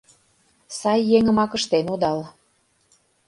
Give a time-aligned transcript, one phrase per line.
[0.77, 2.19] Сай еҥымак ыштен одал!..